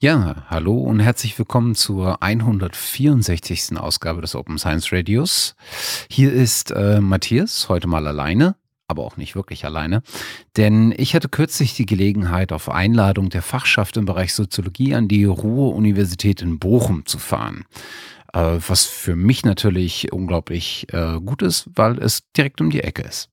[0.00, 3.78] Ja, hallo und herzlich willkommen zur 164.
[3.78, 5.54] Ausgabe des Open Science Radios.
[6.10, 8.56] Hier ist äh, Matthias, heute mal alleine,
[8.88, 10.02] aber auch nicht wirklich alleine,
[10.56, 15.24] denn ich hatte kürzlich die Gelegenheit, auf Einladung der Fachschaft im Bereich Soziologie an die
[15.24, 17.64] Ruhr-Universität in Bochum zu fahren.
[18.34, 23.02] Äh, was für mich natürlich unglaublich äh, gut ist, weil es direkt um die Ecke
[23.02, 23.30] ist.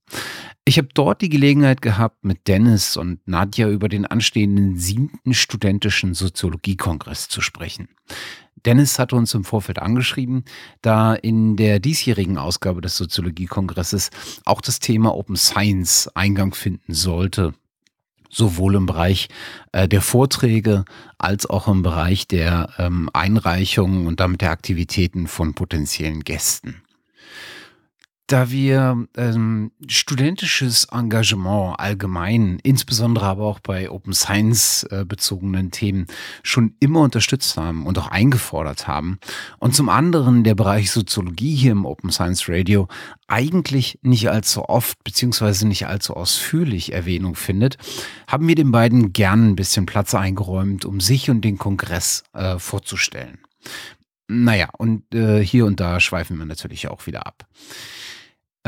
[0.64, 6.14] Ich habe dort die Gelegenheit gehabt, mit Dennis und Nadja über den anstehenden siebten studentischen
[6.14, 7.88] Soziologiekongress zu sprechen.
[8.64, 10.44] Dennis hatte uns im Vorfeld angeschrieben,
[10.80, 14.10] da in der diesjährigen Ausgabe des Soziologiekongresses
[14.44, 17.54] auch das Thema Open Science Eingang finden sollte
[18.32, 19.28] sowohl im Bereich
[19.72, 20.84] äh, der Vorträge
[21.18, 26.81] als auch im Bereich der ähm, Einreichungen und damit der Aktivitäten von potenziellen Gästen
[28.32, 36.06] da wir ähm, studentisches Engagement allgemein, insbesondere aber auch bei Open Science äh, bezogenen Themen,
[36.42, 39.18] schon immer unterstützt haben und auch eingefordert haben.
[39.58, 42.88] Und zum anderen der Bereich Soziologie hier im Open Science Radio
[43.28, 47.76] eigentlich nicht allzu oft beziehungsweise nicht allzu ausführlich Erwähnung findet,
[48.26, 52.58] haben wir den beiden gern ein bisschen Platz eingeräumt, um sich und den Kongress äh,
[52.58, 53.40] vorzustellen.
[54.26, 57.46] Naja, und äh, hier und da schweifen wir natürlich auch wieder ab.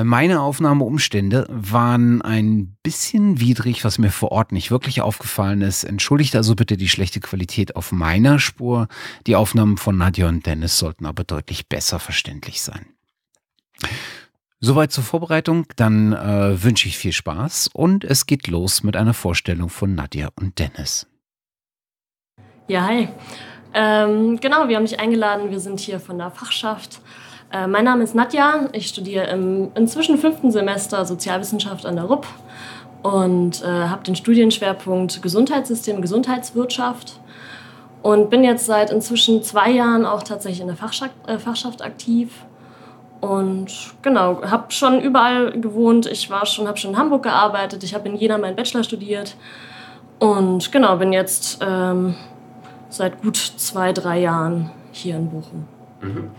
[0.02, 5.84] Meine Aufnahmeumstände waren ein bisschen widrig, was mir vor Ort nicht wirklich aufgefallen ist.
[5.84, 8.88] Entschuldigt also bitte die schlechte Qualität auf meiner Spur.
[9.28, 12.86] Die Aufnahmen von Nadja und Dennis sollten aber deutlich besser verständlich sein.
[14.58, 19.14] Soweit zur Vorbereitung, dann äh, wünsche ich viel Spaß und es geht los mit einer
[19.14, 21.06] Vorstellung von Nadja und Dennis.
[22.66, 23.08] Ja, hi.
[23.74, 25.50] Ähm, genau, wir haben dich eingeladen.
[25.50, 27.00] Wir sind hier von der Fachschaft
[27.54, 28.68] äh, mein Name ist Nadja.
[28.72, 32.26] Ich studiere im inzwischen fünften Semester Sozialwissenschaft an der RUP
[33.02, 37.20] und äh, habe den Studienschwerpunkt Gesundheitssystem, Gesundheitswirtschaft
[38.02, 42.44] und bin jetzt seit inzwischen zwei Jahren auch tatsächlich in der Fachschaft, äh, Fachschaft aktiv.
[43.20, 46.06] Und genau, habe schon überall gewohnt.
[46.06, 47.82] Ich war schon, habe schon in Hamburg gearbeitet.
[47.82, 49.36] Ich habe in Jena meinen Bachelor studiert.
[50.18, 52.16] Und genau, bin jetzt ähm,
[52.90, 55.66] seit gut zwei, drei Jahren hier in Bochum.
[56.02, 56.30] Mhm.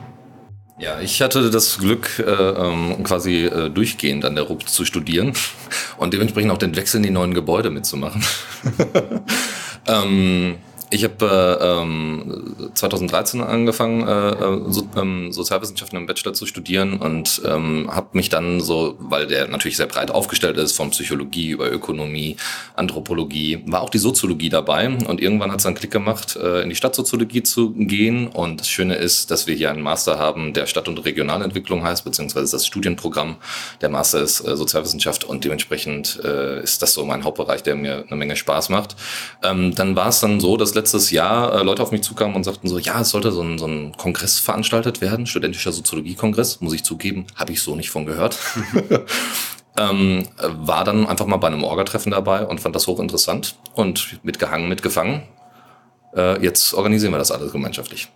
[0.77, 5.31] Ja, ich hatte das Glück, äh, ähm, quasi äh, durchgehend an der RUP zu studieren
[5.97, 8.21] und dementsprechend auch den Wechsel in die neuen Gebäude mitzumachen.
[9.87, 10.57] ähm,
[10.95, 16.97] ich habe äh, ähm, 2013 angefangen, äh, äh, so, ähm, Sozialwissenschaften im Bachelor zu studieren
[16.97, 21.49] und ähm, habe mich dann so, weil der natürlich sehr breit aufgestellt ist, von Psychologie
[21.49, 22.37] über Ökonomie,
[22.75, 26.69] Anthropologie, war auch die Soziologie dabei und irgendwann hat es einen Klick gemacht, äh, in
[26.69, 30.65] die Stadtsoziologie zu gehen und das Schöne ist, dass wir hier einen Master haben, der
[30.65, 33.35] Stadt- und Regionalentwicklung heißt, beziehungsweise das Studienprogramm.
[33.81, 38.05] Der Master ist äh, Sozialwissenschaft und dementsprechend äh, ist das so mein Hauptbereich, der mir
[38.07, 38.95] eine Menge Spaß macht.
[39.43, 42.43] Ähm, dann war es dann so, dass letztes Jahr äh, Leute auf mich zukamen und
[42.43, 46.73] sagten so, ja, es sollte so ein, so ein Kongress veranstaltet werden, studentischer Soziologie-Kongress, muss
[46.73, 48.37] ich zugeben, habe ich so nicht von gehört.
[49.77, 54.69] ähm, war dann einfach mal bei einem Orga-Treffen dabei und fand das hochinteressant und mitgehangen,
[54.69, 55.23] mitgefangen.
[56.15, 58.09] Äh, jetzt organisieren wir das alles gemeinschaftlich.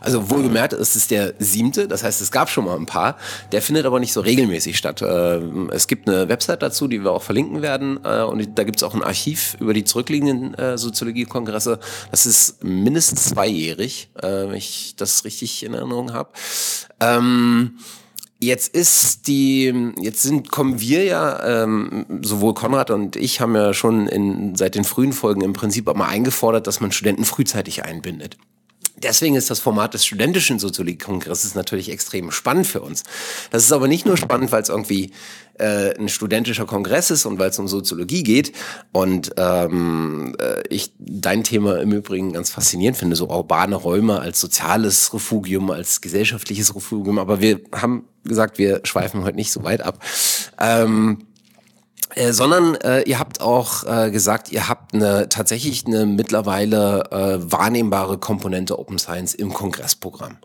[0.00, 3.16] Also wohlgemerkt, es ist der siebte, das heißt, es gab schon mal ein paar.
[3.52, 5.02] Der findet aber nicht so regelmäßig statt.
[5.02, 8.00] Ähm, es gibt eine Website dazu, die wir auch verlinken werden.
[8.04, 11.78] Äh, und da gibt es auch ein Archiv über die zurückliegenden äh, Soziologiekongresse.
[12.10, 16.30] Das ist mindestens zweijährig, äh, wenn ich das richtig in Erinnerung habe.
[17.00, 17.78] Ähm,
[18.42, 23.72] Jetzt ist die, jetzt sind, kommen wir ja, ähm, sowohl Konrad und ich haben ja
[23.72, 27.84] schon in, seit den frühen Folgen im Prinzip auch mal eingefordert, dass man Studenten frühzeitig
[27.84, 28.38] einbindet.
[29.02, 33.02] Deswegen ist das Format des studentischen Soziologiekongresses natürlich extrem spannend für uns.
[33.50, 35.12] Das ist aber nicht nur spannend, weil es irgendwie
[35.58, 38.52] äh, ein studentischer Kongress ist und weil es um Soziologie geht.
[38.92, 44.40] Und ähm, äh, ich dein Thema im Übrigen ganz faszinierend finde, so urbane Räume als
[44.40, 47.18] soziales Refugium, als gesellschaftliches Refugium.
[47.18, 49.98] Aber wir haben gesagt, wir schweifen heute nicht so weit ab.
[50.58, 51.26] Ähm,
[52.14, 57.52] äh, sondern äh, ihr habt auch äh, gesagt, ihr habt eine tatsächlich eine mittlerweile äh,
[57.52, 60.38] wahrnehmbare Komponente Open Science im Kongressprogramm.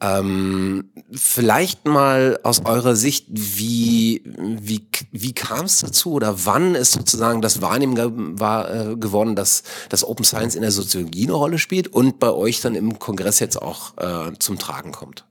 [0.00, 6.92] Ähm, vielleicht mal aus eurer Sicht, wie, wie, wie kam es dazu oder wann ist
[6.92, 11.58] sozusagen das Wahrnehmen war, äh, geworden, dass, dass Open Science in der Soziologie eine Rolle
[11.58, 15.24] spielt und bei euch dann im Kongress jetzt auch äh, zum Tragen kommt?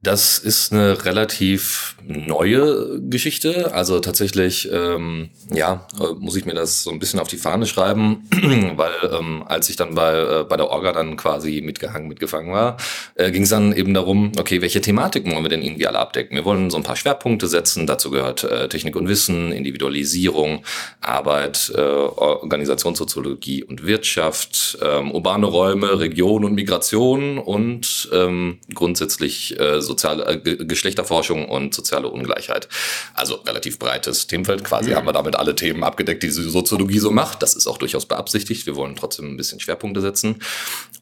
[0.00, 3.74] Das ist eine relativ neue Geschichte.
[3.74, 7.66] Also tatsächlich, ähm, ja, äh, muss ich mir das so ein bisschen auf die Fahne
[7.66, 8.28] schreiben,
[8.76, 12.76] weil ähm, als ich dann bei, äh, bei der Orga dann quasi mitgehangen, mitgefangen war,
[13.16, 16.36] äh, ging es dann eben darum, okay, welche Thematiken wollen wir denn irgendwie alle abdecken?
[16.36, 17.88] Wir wollen so ein paar Schwerpunkte setzen.
[17.88, 20.62] Dazu gehört äh, Technik und Wissen, Individualisierung,
[21.00, 29.87] Arbeit, äh, Organisationssoziologie und Wirtschaft, ähm, urbane Räume, Region und Migration und ähm, grundsätzlich äh,
[29.88, 32.68] soziale äh, Geschlechterforschung und soziale Ungleichheit.
[33.14, 34.62] Also relativ breites Themenfeld.
[34.62, 34.94] Quasi mhm.
[34.94, 37.42] haben wir damit alle Themen abgedeckt, die Soziologie so macht.
[37.42, 38.66] Das ist auch durchaus beabsichtigt.
[38.66, 40.36] Wir wollen trotzdem ein bisschen Schwerpunkte setzen.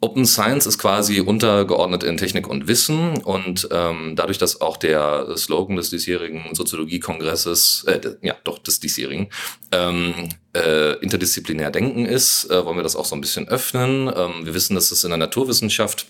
[0.00, 5.36] Open Science ist quasi untergeordnet in Technik und Wissen und ähm, dadurch, dass auch der
[5.36, 9.28] Slogan des diesjährigen Soziologiekongresses, äh, ja doch des diesjährigen,
[9.72, 14.10] ähm, äh, interdisziplinär denken ist, äh, wollen wir das auch so ein bisschen öffnen.
[14.14, 16.06] Ähm, wir wissen, dass es in der Naturwissenschaft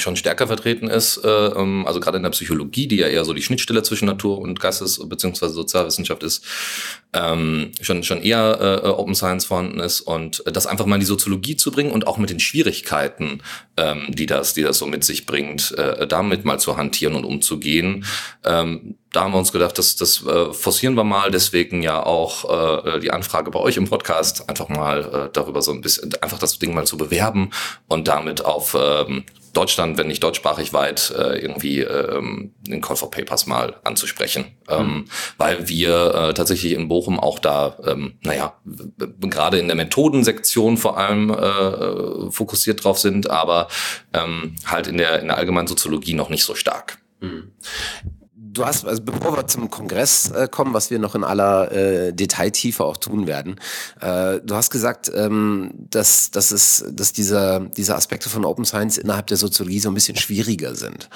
[0.00, 3.32] schon stärker vertreten ist, äh, ähm, also gerade in der Psychologie, die ja eher so
[3.32, 5.48] die Schnittstelle zwischen Natur und Geistes- bzw.
[5.48, 6.44] Sozialwissenschaft ist,
[7.12, 11.06] ähm, schon, schon eher äh, Open Science vorhanden ist und das einfach mal in die
[11.06, 13.42] Soziologie zu bringen und auch mit den Schwierigkeiten,
[13.76, 17.24] ähm, die das, die das so mit sich bringt, äh, damit mal zu hantieren und
[17.24, 18.04] umzugehen.
[18.44, 22.84] Ähm, da haben wir uns gedacht, das, das äh, forcieren wir mal, deswegen ja auch
[22.94, 26.38] äh, die Anfrage bei euch im Podcast, einfach mal äh, darüber so ein bisschen, einfach
[26.38, 27.50] das Ding mal zu bewerben
[27.88, 33.10] und damit auf ähm, Deutschland, wenn nicht deutschsprachig weit, äh, irgendwie ähm, den Call for
[33.10, 34.46] Papers mal anzusprechen.
[34.68, 35.04] Ähm, mhm.
[35.36, 38.54] weil wir äh, tatsächlich in Bochum auch da, ähm, naja,
[39.20, 43.68] gerade in der Methodensektion vor allem äh, fokussiert drauf sind, aber
[44.12, 46.98] ähm, halt in der, in der allgemeinen Soziologie noch nicht so stark.
[47.20, 47.52] Mhm
[48.52, 52.12] du hast, also bevor wir zum Kongress äh, kommen, was wir noch in aller äh,
[52.12, 53.56] Detailtiefe auch tun werden,
[54.00, 58.98] äh, du hast gesagt, ähm, dass, dass, es, dass diese, diese Aspekte von Open Science
[58.98, 61.08] innerhalb der Soziologie so ein bisschen schwieriger sind.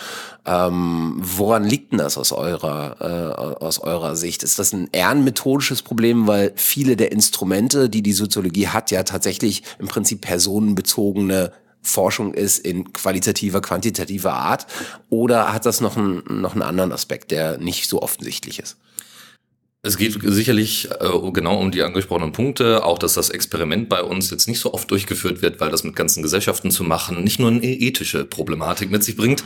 [0.46, 4.42] Ähm, woran liegt denn das aus eurer, äh, aus eurer Sicht?
[4.42, 8.90] Ist das ein eher ein methodisches Problem, weil viele der Instrumente, die die Soziologie hat,
[8.90, 11.52] ja tatsächlich im Prinzip personenbezogene
[11.84, 14.66] Forschung ist in qualitativer, quantitativer Art?
[15.10, 18.76] Oder hat das noch einen, noch einen anderen Aspekt, der nicht so offensichtlich ist?
[19.86, 24.30] Es geht sicherlich äh, genau um die angesprochenen Punkte, auch dass das Experiment bei uns
[24.30, 27.50] jetzt nicht so oft durchgeführt wird, weil das mit ganzen Gesellschaften zu machen nicht nur
[27.50, 29.44] eine ethische Problematik mit sich bringt.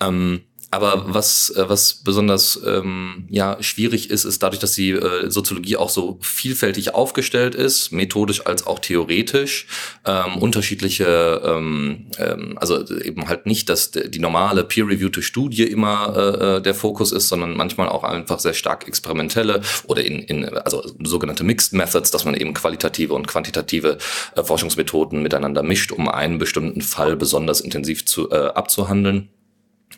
[0.00, 5.30] Ähm, aber was, äh, was besonders ähm, ja, schwierig ist, ist dadurch, dass die äh,
[5.30, 9.66] Soziologie auch so vielfältig aufgestellt ist, methodisch als auch theoretisch,
[10.06, 16.56] ähm, unterschiedliche, ähm, ähm, also eben halt nicht, dass die normale peer-reviewte Studie immer äh,
[16.56, 20.82] äh, der Fokus ist, sondern manchmal auch einfach sehr stark experimentelle oder in, in also
[21.04, 23.98] sogenannte Mixed Methods, dass man eben qualitative und quantitative
[24.36, 29.28] äh, Forschungsmethoden miteinander mischt, um einen bestimmten Fall besonders intensiv zu, äh, abzuhandeln.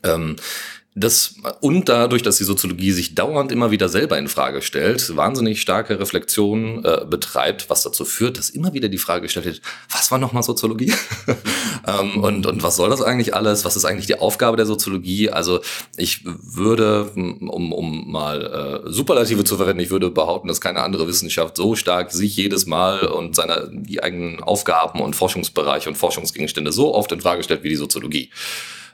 [0.05, 0.37] Ähm,
[0.97, 5.61] das, und dadurch, dass die Soziologie sich dauernd immer wieder selber in Frage stellt, wahnsinnig
[5.61, 9.61] starke Reflexion äh, betreibt, was dazu führt, dass immer wieder die Frage gestellt wird,
[9.91, 10.93] was war nochmal Soziologie?
[11.89, 13.65] ähm, und, und was soll das eigentlich alles?
[13.65, 15.31] Was ist eigentlich die Aufgabe der Soziologie?
[15.31, 15.63] Also
[15.97, 21.09] ich würde, um, um mal äh, Superlative zu verwenden, ich würde behaupten, dass keine andere
[21.09, 26.71] Wissenschaft so stark sich jedes Mal und seine die eigenen Aufgaben und Forschungsbereiche und Forschungsgegenstände
[26.71, 28.31] so oft in Frage stellt wie die Soziologie.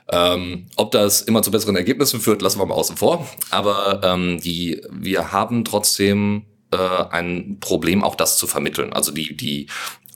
[0.09, 3.27] Ähm, ob das immer zu besseren Ergebnissen führt, lassen wir mal außen vor.
[3.49, 8.93] Aber ähm, die, wir haben trotzdem äh, ein Problem, auch das zu vermitteln.
[8.93, 9.67] Also die, die,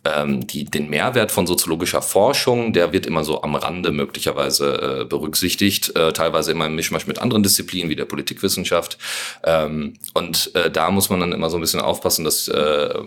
[0.06, 5.06] ähm, die, den Mehrwert von soziologischer Forschung, der wird immer so am Rande möglicherweise äh,
[5.06, 8.98] berücksichtigt, äh, teilweise immer im Mischmasch mit anderen Disziplinen wie der Politikwissenschaft.
[9.44, 13.04] Ähm, und äh, da muss man dann immer so ein bisschen aufpassen, dass, äh, äh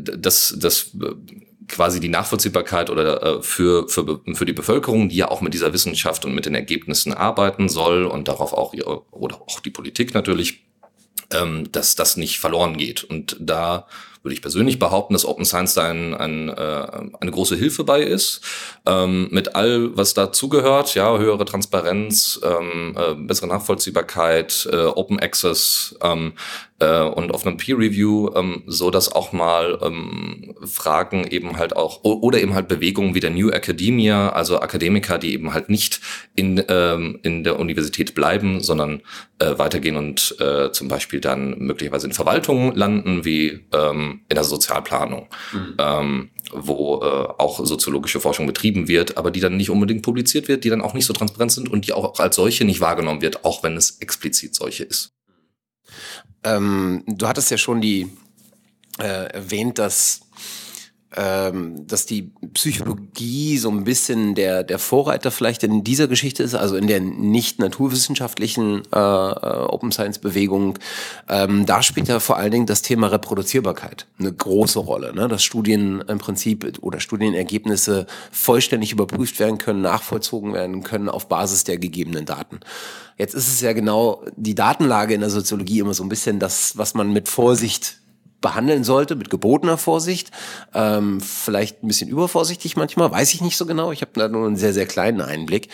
[0.00, 0.90] dass, dass
[1.68, 5.72] quasi die Nachvollziehbarkeit oder äh, für, für, für die Bevölkerung, die ja auch mit dieser
[5.72, 10.14] Wissenschaft und mit den Ergebnissen arbeiten soll und darauf auch ihre, oder auch die Politik
[10.14, 10.64] natürlich,
[11.32, 13.04] ähm, dass das nicht verloren geht.
[13.04, 13.86] Und da
[14.26, 16.52] würde ich persönlich behaupten, dass Open Science da ein, ein, äh,
[17.20, 18.40] eine große Hilfe bei ist.
[18.84, 25.96] Ähm, mit all, was dazugehört, ja, höhere Transparenz, ähm, äh, bessere Nachvollziehbarkeit, äh, Open Access
[26.02, 26.32] ähm,
[26.80, 31.76] äh, und auf einem Peer Review, ähm, so dass auch mal ähm, Fragen eben halt
[31.76, 36.00] auch oder eben halt Bewegungen wie der New Academia, also Akademiker, die eben halt nicht
[36.34, 39.02] in ähm, in der Universität bleiben, sondern
[39.38, 44.44] äh, weitergehen und äh, zum Beispiel dann möglicherweise in Verwaltungen landen, wie ähm, in der
[44.44, 45.74] Sozialplanung, mhm.
[45.78, 50.64] ähm, wo äh, auch soziologische Forschung betrieben wird, aber die dann nicht unbedingt publiziert wird,
[50.64, 53.44] die dann auch nicht so transparent sind und die auch als solche nicht wahrgenommen wird,
[53.44, 55.12] auch wenn es explizit solche ist.
[56.44, 58.10] Ähm, du hattest ja schon die
[58.98, 60.20] äh, erwähnt, dass
[61.16, 66.54] ähm, dass die Psychologie so ein bisschen der, der Vorreiter vielleicht in dieser Geschichte ist,
[66.54, 70.78] also in der nicht naturwissenschaftlichen äh, äh, Open Science Bewegung.
[71.28, 75.26] Ähm, da spielt ja vor allen Dingen das Thema Reproduzierbarkeit eine große Rolle, ne?
[75.28, 81.64] dass Studien im Prinzip oder Studienergebnisse vollständig überprüft werden können, nachvollzogen werden können auf Basis
[81.64, 82.60] der gegebenen Daten.
[83.16, 86.76] Jetzt ist es ja genau die Datenlage in der Soziologie immer so ein bisschen das,
[86.76, 88.00] was man mit Vorsicht
[88.46, 90.30] behandeln sollte, mit gebotener Vorsicht.
[90.72, 93.90] Ähm, vielleicht ein bisschen übervorsichtig manchmal, weiß ich nicht so genau.
[93.90, 95.68] Ich habe da nur einen sehr, sehr kleinen Einblick.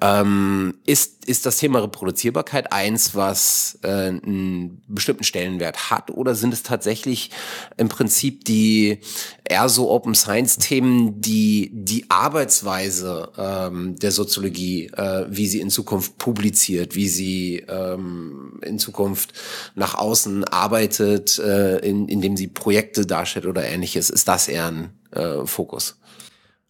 [0.00, 6.10] Ähm, ist, ist das Thema Reproduzierbarkeit eins, was äh, einen bestimmten Stellenwert hat?
[6.10, 7.30] Oder sind es tatsächlich
[7.76, 8.98] im Prinzip die
[9.44, 16.18] eher so Open Science-Themen, die die Arbeitsweise ähm, der Soziologie, äh, wie sie in Zukunft
[16.18, 19.32] publiziert, wie sie ähm, in Zukunft
[19.76, 24.90] nach außen arbeitet, äh, in indem sie Projekte darstellt oder ähnliches, ist das eher ein
[25.12, 26.00] äh, Fokus?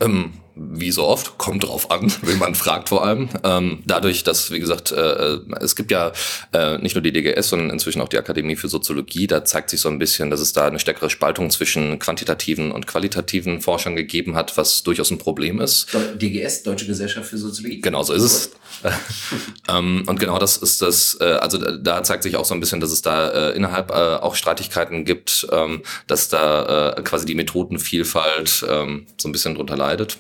[0.00, 3.28] Ähm, wie so oft, kommt drauf an, wenn man fragt vor allem.
[3.44, 6.12] Ähm, dadurch, dass, wie gesagt, äh, äh, es gibt ja
[6.52, 9.80] äh, nicht nur die DGS, sondern inzwischen auch die Akademie für Soziologie, da zeigt sich
[9.80, 14.34] so ein bisschen, dass es da eine stärkere Spaltung zwischen quantitativen und qualitativen Forschern gegeben
[14.34, 15.88] hat, was durchaus ein Problem ist.
[16.16, 17.80] DGS, Deutsche Gesellschaft für Soziologie.
[17.82, 18.50] Genau so ist es.
[19.68, 22.80] ähm, und genau das ist das, äh, also da zeigt sich auch so ein bisschen,
[22.80, 27.34] dass es da äh, innerhalb äh, auch Streitigkeiten gibt, ähm, dass da äh, quasi die
[27.34, 30.18] Methodenvielfalt ähm, so ein bisschen drunter leidet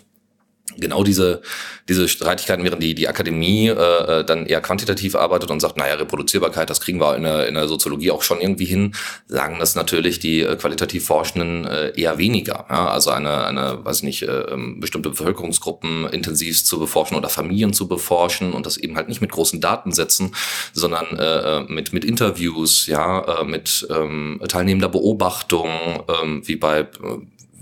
[0.78, 1.42] genau diese,
[1.88, 6.68] diese Streitigkeiten, während die, die Akademie äh, dann eher quantitativ arbeitet und sagt, naja, Reproduzierbarkeit,
[6.68, 8.94] das kriegen wir in der, in der Soziologie auch schon irgendwie hin,
[9.26, 12.66] sagen das natürlich die äh, qualitativ Forschenden äh, eher weniger.
[12.68, 12.88] Ja?
[12.88, 17.72] Also eine, eine, weiß ich nicht, äh, ähm, bestimmte Bevölkerungsgruppen intensiv zu beforschen oder Familien
[17.72, 20.34] zu beforschen und das eben halt nicht mit großen Datensätzen,
[20.72, 25.70] sondern äh, mit, mit Interviews, ja, äh, mit ähm, teilnehmender Beobachtung,
[26.08, 26.86] ähm, wie bei äh,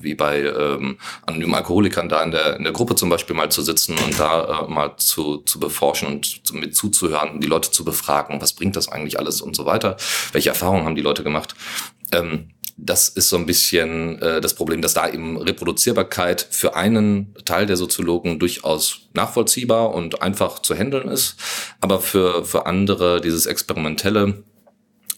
[0.04, 3.62] wie bei ähm, anonymen Alkoholikern da in der, in der Gruppe zum Beispiel mal zu
[3.62, 7.84] sitzen und da äh, mal zu, zu beforschen und zu, mit zuzuhören, die Leute zu
[7.84, 9.96] befragen, was bringt das eigentlich alles und so weiter,
[10.32, 11.54] welche Erfahrungen haben die Leute gemacht.
[12.12, 17.34] Ähm, das ist so ein bisschen äh, das Problem, dass da eben Reproduzierbarkeit für einen
[17.44, 21.36] Teil der Soziologen durchaus nachvollziehbar und einfach zu handeln ist,
[21.80, 24.42] aber für, für andere dieses Experimentelle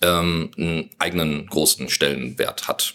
[0.03, 2.95] ähm, einen eigenen großen Stellenwert hat.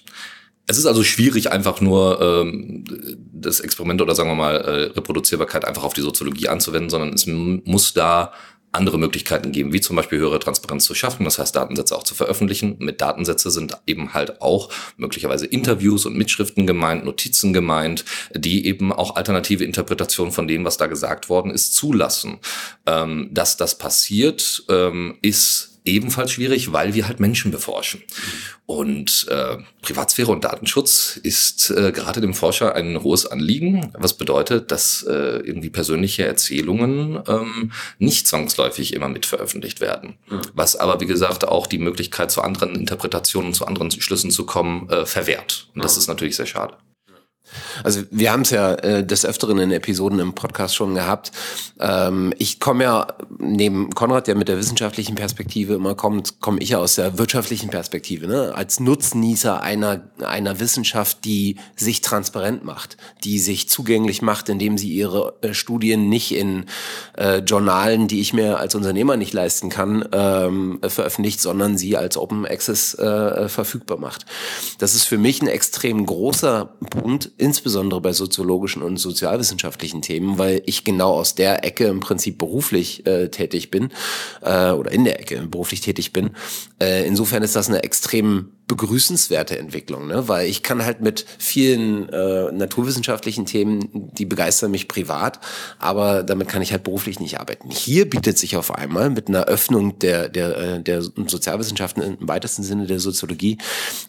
[0.67, 2.85] Es ist also schwierig, einfach nur ähm,
[3.33, 7.25] das Experiment oder sagen wir mal äh, Reproduzierbarkeit einfach auf die Soziologie anzuwenden, sondern es
[7.27, 8.31] muss da
[8.73, 12.15] andere Möglichkeiten geben, wie zum Beispiel höhere Transparenz zu schaffen, das heißt Datensätze auch zu
[12.15, 12.77] veröffentlichen.
[12.79, 18.93] Mit Datensätze sind eben halt auch möglicherweise Interviews und Mitschriften gemeint, Notizen gemeint, die eben
[18.93, 22.39] auch alternative Interpretationen von dem, was da gesagt worden ist, zulassen.
[22.85, 28.03] Ähm, dass das passiert, ähm, ist ebenfalls schwierig, weil wir halt Menschen beforschen.
[28.65, 34.71] Und äh, Privatsphäre und Datenschutz ist äh, gerade dem Forscher ein hohes Anliegen, was bedeutet,
[34.71, 40.17] dass äh, irgendwie persönliche Erzählungen ähm, nicht zwangsläufig immer mit veröffentlicht werden.
[40.29, 40.41] Mhm.
[40.53, 44.89] Was aber, wie gesagt, auch die Möglichkeit zu anderen Interpretationen, zu anderen Schlüssen zu kommen,
[44.89, 45.69] äh, verwehrt.
[45.75, 46.77] Und das ist natürlich sehr schade.
[47.83, 51.31] Also wir haben es ja äh, des Öfteren in Episoden im Podcast schon gehabt.
[51.79, 53.07] Ähm, ich komme ja
[53.39, 57.69] neben Konrad, der mit der wissenschaftlichen Perspektive immer kommt, komme ich ja aus der wirtschaftlichen
[57.69, 58.53] Perspektive, ne?
[58.55, 64.91] als Nutznießer einer, einer Wissenschaft, die sich transparent macht, die sich zugänglich macht, indem sie
[64.91, 66.65] ihre äh, Studien nicht in
[67.17, 72.17] äh, Journalen, die ich mir als Unternehmer nicht leisten kann, ähm, veröffentlicht, sondern sie als
[72.17, 74.25] Open Access äh, verfügbar macht.
[74.79, 80.61] Das ist für mich ein extrem großer Punkt insbesondere bei soziologischen und sozialwissenschaftlichen Themen, weil
[80.65, 83.89] ich genau aus der Ecke im Prinzip beruflich äh, tätig bin
[84.41, 86.31] äh, oder in der Ecke beruflich tätig bin.
[86.79, 90.27] Äh, insofern ist das eine extrem begrüßenswerte Entwicklung, ne?
[90.27, 95.39] weil ich kann halt mit vielen äh, naturwissenschaftlichen Themen, die begeistern mich privat,
[95.77, 97.69] aber damit kann ich halt beruflich nicht arbeiten.
[97.69, 102.63] Hier bietet sich auf einmal mit einer Öffnung der, der, äh, der Sozialwissenschaften im weitesten
[102.63, 103.57] Sinne der Soziologie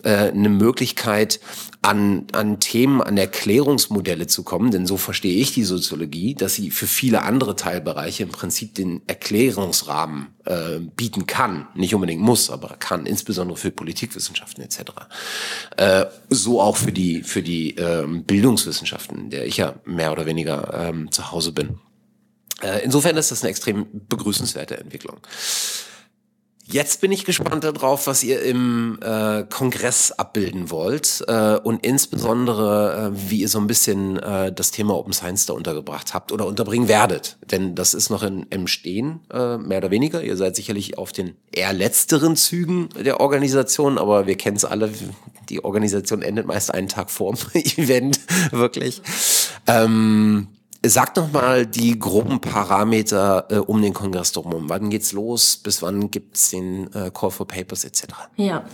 [0.05, 1.41] äh, eine Möglichkeit,
[1.83, 6.71] an, an Themen, an Erklärungsmodelle zu kommen, denn so verstehe ich die Soziologie, dass sie
[6.71, 12.77] für viele andere Teilbereiche im Prinzip den Erklärungsrahmen äh, bieten kann, nicht unbedingt muss, aber
[12.79, 14.81] kann, insbesondere für Politikwissenschaften etc.
[15.77, 20.89] Äh, so auch für die für die ähm, Bildungswissenschaften, der ich ja mehr oder weniger
[20.89, 21.79] ähm, zu Hause bin.
[22.63, 25.19] Äh, insofern ist das eine extrem begrüßenswerte Entwicklung.
[26.73, 33.13] Jetzt bin ich gespannt darauf, was ihr im äh, Kongress abbilden wollt äh, und insbesondere,
[33.13, 36.47] äh, wie ihr so ein bisschen äh, das Thema Open Science da untergebracht habt oder
[36.47, 37.37] unterbringen werdet.
[37.51, 40.23] Denn das ist noch in, im Stehen, äh, mehr oder weniger.
[40.23, 44.91] Ihr seid sicherlich auf den eher letzteren Zügen der Organisation, aber wir kennen es alle.
[45.51, 48.19] die Organisation endet meist einen Tag vorm Event,
[48.51, 49.03] wirklich.
[49.67, 50.49] Ähm,
[50.85, 54.69] Sag noch mal die groben Parameter äh, um den Kongress drumherum.
[54.69, 55.57] Wann geht's los?
[55.57, 58.07] Bis wann gibt's den äh, Call for Papers etc.?
[58.37, 58.65] Ja.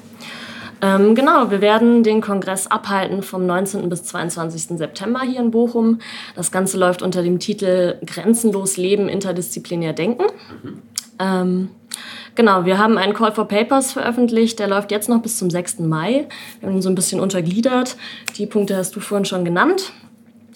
[0.80, 3.88] Ähm, genau, wir werden den Kongress abhalten vom 19.
[3.88, 4.78] bis 22.
[4.78, 5.98] September hier in Bochum.
[6.34, 10.24] Das Ganze läuft unter dem Titel Grenzenlos Leben, interdisziplinär Denken.
[10.62, 10.82] Mhm.
[11.18, 11.70] Ähm,
[12.36, 15.80] genau, wir haben einen Call for Papers veröffentlicht, der läuft jetzt noch bis zum 6.
[15.80, 16.28] Mai.
[16.60, 17.96] Wir haben ihn so ein bisschen untergliedert.
[18.36, 19.92] Die Punkte hast du vorhin schon genannt.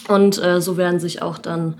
[0.09, 1.77] Und äh, so werden sich auch dann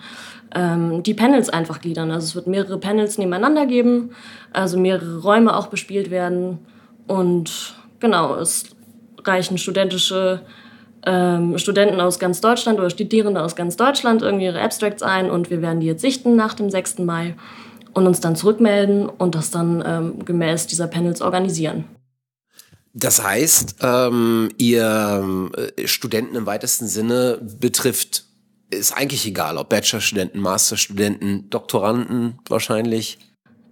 [0.55, 2.11] ähm, die Panels einfach gliedern.
[2.11, 4.11] Also es wird mehrere Panels nebeneinander geben,
[4.53, 6.59] also mehrere Räume auch bespielt werden.
[7.07, 8.65] Und genau, es
[9.25, 10.43] reichen studentische
[11.05, 15.51] ähm, Studenten aus ganz Deutschland oder Studierende aus ganz Deutschland irgendwie ihre Abstracts ein und
[15.51, 16.99] wir werden die jetzt sichten nach dem 6.
[16.99, 17.35] Mai
[17.93, 21.85] und uns dann zurückmelden und das dann ähm, gemäß dieser Panels organisieren.
[22.95, 28.25] Das heißt, ähm, ihr äh, Studenten im weitesten Sinne betrifft,
[28.71, 33.19] ist eigentlich egal, ob Bachelorstudenten, Masterstudenten, Doktoranden wahrscheinlich.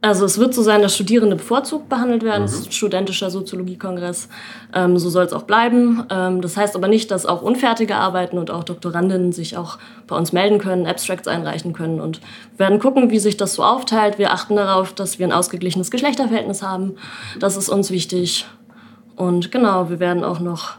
[0.02, 2.42] Also es wird so sein, dass Studierende bevorzugt behandelt werden.
[2.42, 2.48] Mhm.
[2.48, 4.30] ist ein studentischer Soziologiekongress.
[4.74, 6.04] Ähm, so soll es auch bleiben.
[6.10, 10.16] Ähm, das heißt aber nicht, dass auch unfertige Arbeiten und auch Doktorandinnen sich auch bei
[10.16, 12.22] uns melden können, Abstracts einreichen können und
[12.56, 14.16] werden gucken, wie sich das so aufteilt.
[14.16, 16.96] Wir achten darauf, dass wir ein ausgeglichenes Geschlechterverhältnis haben.
[17.38, 18.46] Das ist uns wichtig.
[19.20, 20.78] Und genau, wir werden auch noch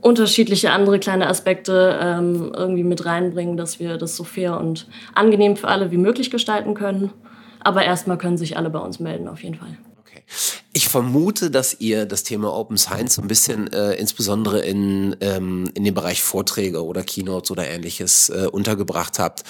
[0.00, 5.56] unterschiedliche andere kleine Aspekte ähm, irgendwie mit reinbringen, dass wir das so fair und angenehm
[5.56, 7.12] für alle wie möglich gestalten können.
[7.60, 9.78] Aber erstmal können sich alle bei uns melden, auf jeden Fall.
[10.00, 10.24] Okay.
[10.72, 15.84] Ich vermute, dass ihr das Thema Open Science ein bisschen äh, insbesondere in, ähm, in
[15.84, 19.44] dem Bereich Vorträge oder Keynotes oder ähnliches äh, untergebracht habt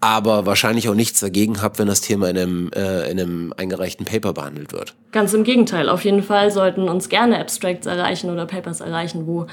[0.00, 4.06] aber wahrscheinlich auch nichts dagegen habt, wenn das Thema in einem, äh, in einem eingereichten
[4.06, 4.94] Paper behandelt wird.
[5.10, 5.88] Ganz im Gegenteil.
[5.88, 9.46] Auf jeden Fall sollten uns gerne Abstracts erreichen oder Papers erreichen, wo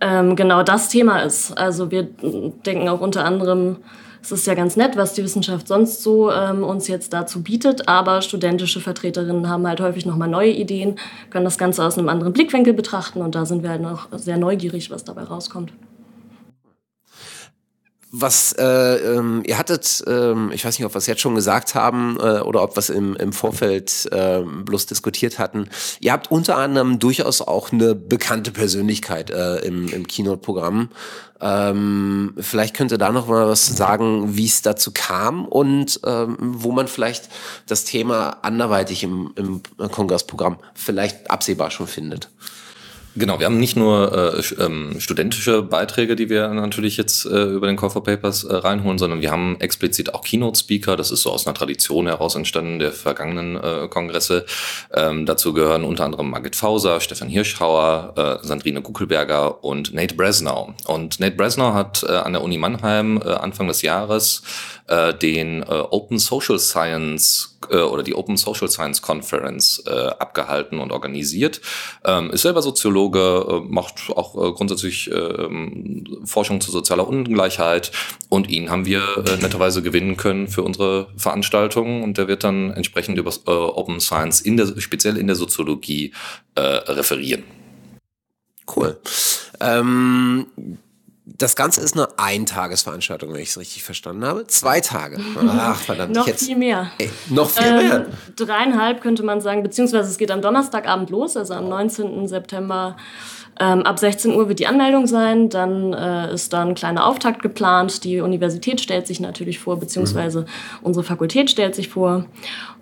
[0.00, 1.56] ähm, genau das Thema ist.
[1.56, 3.76] Also wir denken auch unter anderem,
[4.20, 7.86] es ist ja ganz nett, was die Wissenschaft sonst so ähm, uns jetzt dazu bietet,
[7.86, 10.96] aber studentische Vertreterinnen haben halt häufig nochmal neue Ideen,
[11.30, 14.36] können das Ganze aus einem anderen Blickwinkel betrachten und da sind wir halt noch sehr
[14.36, 15.72] neugierig, was dabei rauskommt
[18.20, 21.74] was äh, ähm, ihr hattet, ähm, ich weiß nicht, ob wir es jetzt schon gesagt
[21.74, 25.68] haben äh, oder ob wir es im, im Vorfeld äh, bloß diskutiert hatten.
[26.00, 30.88] Ihr habt unter anderem durchaus auch eine bekannte Persönlichkeit äh, im, im Keynote-Programm.
[31.40, 36.36] Ähm, vielleicht könnt ihr da noch mal was sagen, wie es dazu kam und ähm,
[36.38, 37.28] wo man vielleicht
[37.66, 42.30] das Thema anderweitig im, im Kongressprogramm vielleicht absehbar schon findet.
[43.18, 47.66] Genau, wir haben nicht nur äh, ähm, studentische Beiträge, die wir natürlich jetzt äh, über
[47.66, 50.96] den Call for Papers äh, reinholen, sondern wir haben explizit auch Keynote-Speaker.
[50.96, 54.44] Das ist so aus einer Tradition heraus entstanden der vergangenen äh, Kongresse.
[54.92, 60.74] Ähm, dazu gehören unter anderem Margit Fauser, Stefan Hirschhauer, äh, Sandrine Guckelberger und Nate Bresnau.
[60.86, 64.42] Und Nate Bresnau hat äh, an der Uni Mannheim äh, Anfang des Jahres
[64.88, 70.78] äh, den äh, Open Social Science äh, oder die Open Social Science Conference äh, abgehalten
[70.78, 71.60] und organisiert.
[72.04, 75.48] Ähm, ist selber Soziologe, äh, macht auch äh, grundsätzlich äh,
[76.24, 77.92] Forschung zu sozialer Ungleichheit
[78.28, 82.72] und ihn haben wir äh, netterweise gewinnen können für unsere Veranstaltung und der wird dann
[82.72, 86.12] entsprechend über äh, Open Science in der, speziell in der Soziologie
[86.54, 87.44] äh, referieren.
[88.74, 88.98] Cool.
[89.60, 90.46] Ähm,
[91.26, 94.46] das Ganze ist eine Eintagesveranstaltung, wenn ich es richtig verstanden habe.
[94.46, 95.18] Zwei Tage.
[95.48, 96.14] Ach, verdammt.
[96.14, 96.92] noch jetzt, viel mehr.
[96.98, 98.06] Ey, noch viel ähm, mehr.
[98.36, 102.28] Dreieinhalb könnte man sagen, beziehungsweise es geht am Donnerstagabend los, also am 19.
[102.28, 102.96] September.
[103.58, 107.42] Ähm, ab 16 Uhr wird die Anmeldung sein, dann äh, ist da ein kleiner Auftakt
[107.42, 108.04] geplant.
[108.04, 110.46] Die Universität stellt sich natürlich vor, beziehungsweise mhm.
[110.82, 112.26] unsere Fakultät stellt sich vor.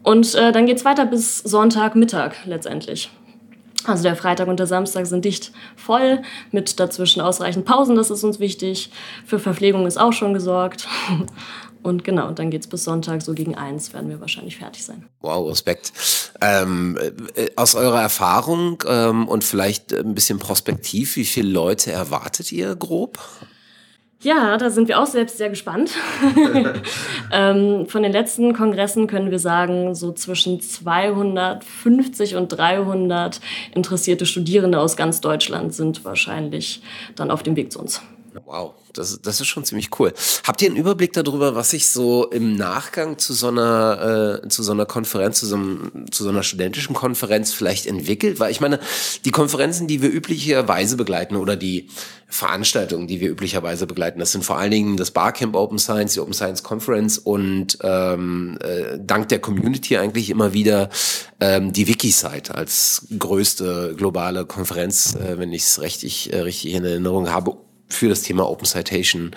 [0.02, 3.10] Und äh, dann geht's weiter bis Sonntagmittag letztendlich.
[3.86, 8.24] Also der Freitag und der Samstag sind dicht voll, mit dazwischen ausreichend Pausen, das ist
[8.24, 8.90] uns wichtig.
[9.26, 10.86] Für Verpflegung ist auch schon gesorgt.
[11.82, 15.04] Und genau, dann geht's bis Sonntag, so gegen eins werden wir wahrscheinlich fertig sein.
[15.20, 15.92] Wow, Respekt.
[16.40, 16.98] Ähm,
[17.34, 22.74] äh, aus eurer Erfahrung ähm, und vielleicht ein bisschen Prospektiv, wie viele Leute erwartet ihr
[22.74, 23.18] grob?
[24.22, 25.90] Ja, da sind wir auch selbst sehr gespannt.
[27.32, 33.40] ähm, von den letzten Kongressen können wir sagen, so zwischen 250 und 300
[33.74, 36.82] interessierte Studierende aus ganz Deutschland sind wahrscheinlich
[37.16, 38.00] dann auf dem Weg zu uns.
[38.44, 40.12] Wow, das, das ist schon ziemlich cool.
[40.42, 44.64] Habt ihr einen Überblick darüber, was sich so im Nachgang zu so einer, äh, zu
[44.64, 48.40] so einer Konferenz, zu so, einem, zu so einer studentischen Konferenz vielleicht entwickelt?
[48.40, 48.80] Weil ich meine,
[49.24, 51.88] die Konferenzen, die wir üblicherweise begleiten oder die
[52.26, 56.20] Veranstaltungen, die wir üblicherweise begleiten, das sind vor allen Dingen das Barcamp Open Science, die
[56.20, 60.88] Open Science Conference und ähm, äh, dank der Community eigentlich immer wieder
[61.38, 66.84] ähm, die Wikisite als größte globale Konferenz, äh, wenn ich es richtig, äh, richtig in
[66.84, 67.58] Erinnerung habe
[67.94, 69.30] für das Thema Open Citation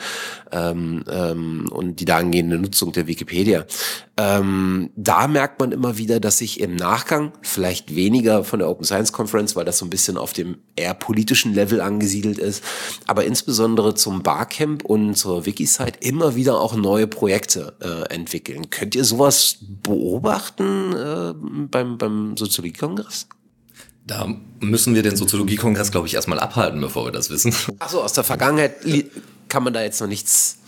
[0.52, 3.66] ähm, ähm, und die dahingehende Nutzung der Wikipedia.
[4.18, 8.84] Ähm, da merkt man immer wieder, dass sich im Nachgang vielleicht weniger von der Open
[8.84, 12.64] Science Conference, weil das so ein bisschen auf dem eher politischen Level angesiedelt ist,
[13.06, 18.70] aber insbesondere zum Barcamp und zur Wikisite immer wieder auch neue Projekte äh, entwickeln.
[18.70, 21.34] Könnt ihr sowas beobachten äh,
[21.70, 23.28] beim, beim Soziologiekongress?
[24.08, 24.28] Da
[24.60, 27.54] müssen wir den Soziologiekongress, glaube ich, erstmal abhalten, bevor wir das wissen.
[27.80, 28.76] Achso, aus der Vergangenheit
[29.50, 30.60] kann man da jetzt noch nichts.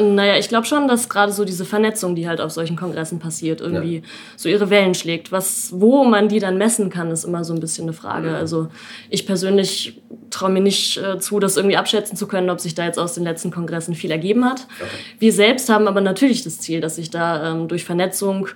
[0.00, 3.60] Naja, ich glaube schon, dass gerade so diese Vernetzung, die halt auf solchen Kongressen passiert,
[3.60, 4.02] irgendwie ja.
[4.36, 5.32] so ihre Wellen schlägt.
[5.32, 8.34] Was, wo man die dann messen kann, ist immer so ein bisschen eine Frage.
[8.34, 8.68] Also
[9.10, 12.84] ich persönlich traue mir nicht äh, zu, das irgendwie abschätzen zu können, ob sich da
[12.84, 14.66] jetzt aus den letzten Kongressen viel ergeben hat.
[14.78, 14.90] Okay.
[15.18, 18.48] Wir selbst haben aber natürlich das Ziel, dass sich da ähm, durch Vernetzung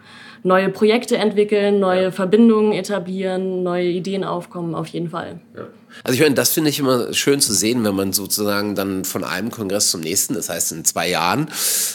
[0.42, 2.10] neue Projekte entwickeln, neue ja.
[2.10, 5.40] Verbindungen etablieren, neue Ideen aufkommen, auf jeden Fall.
[5.56, 5.66] Ja.
[6.04, 9.24] Also ich meine, das finde ich immer schön zu sehen, wenn man sozusagen dann von
[9.24, 11.48] einem Kongress zum nächsten, das heißt in zwei Jahren,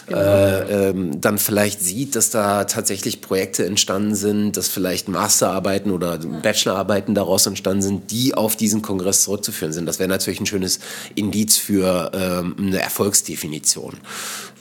[0.05, 0.19] genau.
[0.19, 6.17] äh, ähm, dann vielleicht sieht, dass da tatsächlich Projekte entstanden sind, dass vielleicht Masterarbeiten oder
[6.17, 9.87] Bachelorarbeiten daraus entstanden sind, die auf diesen Kongress zurückzuführen sind.
[9.87, 10.79] Das wäre natürlich ein schönes
[11.15, 13.97] Indiz für ähm, eine Erfolgsdefinition.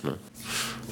[0.02, 0.14] Ne?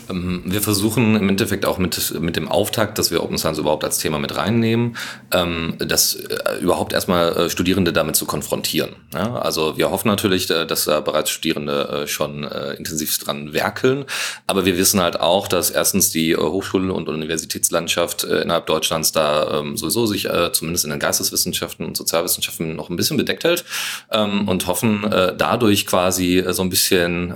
[0.09, 3.85] Ähm, wir versuchen im Endeffekt auch mit, mit dem Auftakt, dass wir Open Science überhaupt
[3.85, 4.97] als Thema mit reinnehmen,
[5.33, 8.97] ähm, das äh, überhaupt erstmal äh, Studierende damit zu konfrontieren.
[9.13, 14.05] Also wir hoffen natürlich, äh, dass da bereits Studierende schon intensiv dran werkeln,
[14.47, 19.77] aber wir wissen halt auch, dass erstens die Hochschul- und Universitätslandschaft innerhalb Deutschlands da ähm,
[19.77, 23.65] sowieso sich zumindest in den Geisteswissenschaften und Sozialwissenschaften noch ein bisschen bedeckt hält
[24.11, 25.05] und hoffen
[25.37, 27.35] dadurch quasi so ein bisschen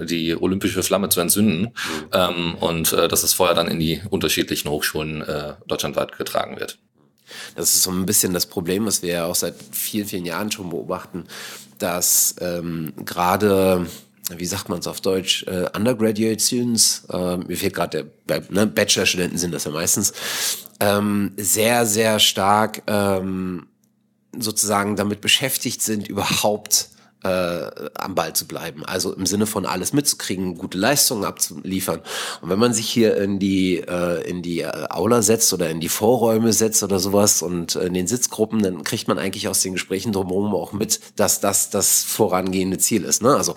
[0.00, 1.62] die olympische Flamme zu entzünden.
[1.62, 6.58] Mhm ähm, und äh, dass es vorher dann in die unterschiedlichen Hochschulen äh, deutschlandweit getragen
[6.58, 6.78] wird.
[7.56, 10.52] Das ist so ein bisschen das Problem, was wir ja auch seit vielen, vielen Jahren
[10.52, 11.24] schon beobachten,
[11.78, 13.86] dass ähm, gerade
[14.30, 18.66] wie sagt man es auf Deutsch, äh, Undergraduate Students, äh, mir fehlt gerade der, ne,
[18.66, 20.12] Bachelor-Studenten sind das ja meistens,
[20.80, 23.68] ähm, sehr, sehr stark ähm,
[24.36, 26.88] sozusagen damit beschäftigt sind, überhaupt
[27.22, 28.84] äh, am Ball zu bleiben.
[28.84, 32.00] Also im Sinne von alles mitzukriegen, gute Leistungen abzuliefern.
[32.40, 35.80] Und wenn man sich hier in die, äh, in die äh, Aula setzt oder in
[35.80, 39.72] die Vorräume setzt oder sowas und in den Sitzgruppen, dann kriegt man eigentlich aus den
[39.72, 43.22] Gesprächen drumherum auch mit, dass das das vorangehende Ziel ist.
[43.22, 43.34] Ne?
[43.34, 43.54] Also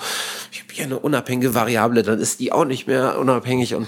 [0.52, 3.76] ich habe hier eine unabhängige Variable, dann ist die auch nicht mehr unabhängig.
[3.76, 3.88] Und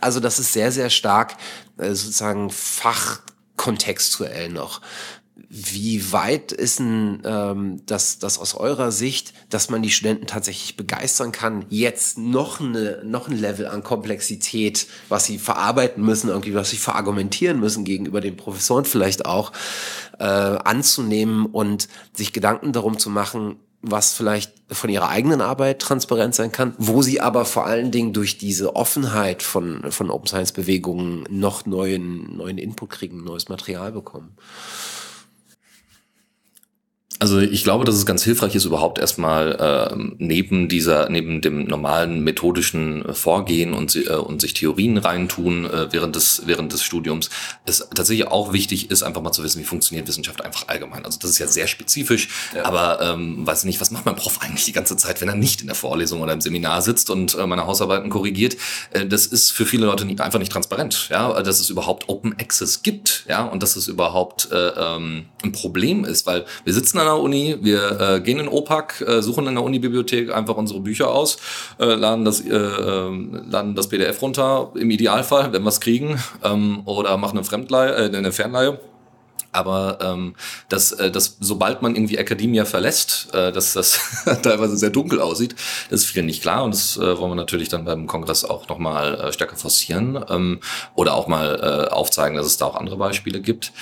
[0.00, 1.36] also das ist sehr, sehr stark
[1.78, 4.80] äh, sozusagen fachkontextuell noch.
[5.54, 10.78] Wie weit ist denn ähm, das, das aus eurer Sicht, dass man die Studenten tatsächlich
[10.78, 16.54] begeistern kann, jetzt noch, eine, noch ein Level an Komplexität, was sie verarbeiten müssen, irgendwie,
[16.54, 19.52] was sie verargumentieren müssen gegenüber den Professoren vielleicht auch,
[20.18, 26.34] äh, anzunehmen und sich Gedanken darum zu machen, was vielleicht von ihrer eigenen Arbeit transparent
[26.34, 30.52] sein kann, wo sie aber vor allen Dingen durch diese Offenheit von, von Open Science
[30.52, 34.34] Bewegungen noch neuen, neuen Input kriegen, neues Material bekommen.
[37.22, 41.66] Also ich glaube, dass es ganz hilfreich ist, überhaupt erstmal äh, neben dieser, neben dem
[41.66, 46.82] normalen methodischen äh, Vorgehen und, äh, und sich Theorien reintun äh, während des während des
[46.82, 47.30] Studiums,
[47.64, 51.04] es tatsächlich auch wichtig ist, einfach mal zu wissen, wie funktioniert Wissenschaft einfach allgemein.
[51.04, 52.64] Also das ist ja sehr spezifisch, ja.
[52.64, 55.60] aber ähm, weiß nicht, was macht mein Prof eigentlich die ganze Zeit, wenn er nicht
[55.60, 58.56] in der Vorlesung oder im Seminar sitzt und äh, meine Hausarbeiten korrigiert?
[58.90, 62.34] Äh, das ist für viele Leute nicht, einfach nicht transparent, ja, dass es überhaupt Open
[62.40, 66.98] Access gibt, ja, und dass es überhaupt äh, ähm, ein Problem ist, weil wir sitzen
[66.98, 70.80] an der Uni, wir äh, gehen in OPAC, äh, suchen in der Uni-Bibliothek einfach unsere
[70.80, 71.38] Bücher aus,
[71.78, 76.18] äh, laden, das, äh, ähm, laden das PDF runter, im Idealfall, wenn wir es kriegen,
[76.44, 78.78] ähm, oder machen eine Fremdleihe, äh, eine Fernleihe.
[79.54, 80.34] Aber ähm,
[80.70, 84.00] dass, äh, dass sobald man irgendwie Academia verlässt, äh, dass das
[84.42, 85.54] teilweise sehr dunkel aussieht,
[85.90, 88.66] das ist vielen nicht klar und das äh, wollen wir natürlich dann beim Kongress auch
[88.68, 90.60] nochmal äh, stärker forcieren ähm,
[90.94, 93.72] oder auch mal äh, aufzeigen, dass es da auch andere Beispiele gibt.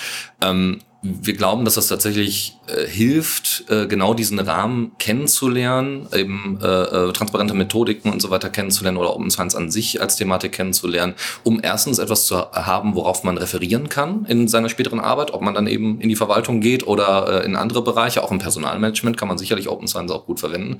[0.41, 6.67] Ähm, wir glauben, dass das tatsächlich äh, hilft, äh, genau diesen Rahmen kennenzulernen, eben äh,
[6.67, 11.15] äh, transparente Methodiken und so weiter kennenzulernen oder Open Science an sich als Thematik kennenzulernen,
[11.43, 15.55] um erstens etwas zu haben, worauf man referieren kann in seiner späteren Arbeit, ob man
[15.55, 19.27] dann eben in die Verwaltung geht oder äh, in andere Bereiche, auch im Personalmanagement kann
[19.27, 20.77] man sicherlich Open Science auch gut verwenden.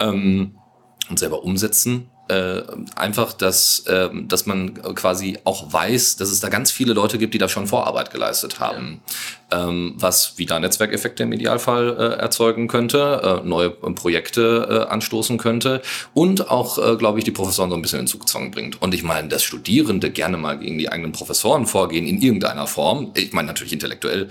[0.00, 0.56] Ähm,
[1.08, 2.62] und selber umsetzen äh,
[2.96, 7.34] einfach, dass, äh, dass man quasi auch weiß, dass es da ganz viele Leute gibt,
[7.34, 9.02] die da schon Vorarbeit geleistet haben.
[9.50, 9.68] Ja.
[9.68, 15.82] Ähm, was wieder Netzwerkeffekte im Idealfall äh, erzeugen könnte, äh, neue Projekte äh, anstoßen könnte
[16.14, 18.80] und auch, glaube ich, die Professoren so ein bisschen in Zugzwang bringt.
[18.80, 23.12] Und ich meine, dass Studierende gerne mal gegen die eigenen Professoren vorgehen in irgendeiner Form,
[23.14, 24.28] ich meine natürlich intellektuell,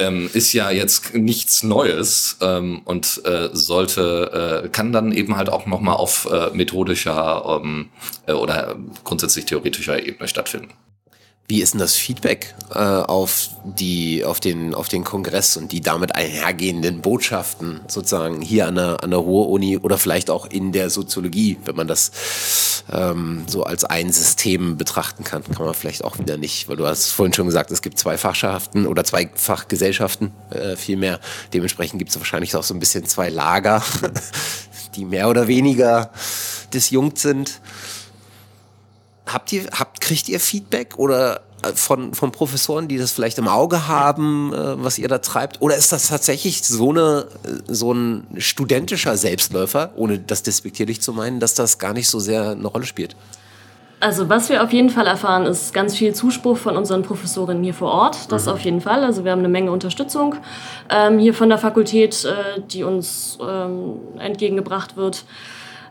[0.00, 5.48] ähm, ist ja jetzt nichts Neues ähm, und äh, sollte, äh, kann dann eben halt
[5.48, 7.88] auch nochmal auf äh, methodischer ähm,
[8.26, 10.72] äh, oder grundsätzlich theoretischer Ebene stattfinden.
[11.48, 15.80] Wie ist denn das Feedback äh, auf die, auf den, auf den Kongress und die
[15.80, 20.90] damit einhergehenden Botschaften sozusagen hier an der, an der Ruhr-Uni oder vielleicht auch in der
[20.90, 22.10] Soziologie, wenn man das
[22.92, 26.86] ähm, so als ein System betrachten kann, kann man vielleicht auch wieder nicht, weil du
[26.86, 31.20] hast vorhin schon gesagt, es gibt zwei Fachschaften oder zwei Fachgesellschaften äh, vielmehr.
[31.52, 33.84] Dementsprechend gibt es wahrscheinlich auch so ein bisschen zwei Lager,
[34.96, 36.10] die mehr oder weniger
[36.72, 37.60] disjunkt sind.
[39.26, 43.48] Habt ihr, habt, kriegt ihr Feedback oder äh, von, von Professoren, die das vielleicht im
[43.48, 45.60] Auge haben, äh, was ihr da treibt?
[45.60, 51.12] Oder ist das tatsächlich so, eine, äh, so ein studentischer Selbstläufer, ohne das despektierlich zu
[51.12, 53.16] meinen, dass das gar nicht so sehr eine Rolle spielt?
[53.98, 57.72] Also was wir auf jeden Fall erfahren, ist ganz viel Zuspruch von unseren Professorinnen hier
[57.72, 58.30] vor Ort.
[58.30, 58.52] Das mhm.
[58.52, 59.02] auf jeden Fall.
[59.02, 60.36] Also wir haben eine Menge Unterstützung
[60.90, 65.24] ähm, hier von der Fakultät, äh, die uns ähm, entgegengebracht wird.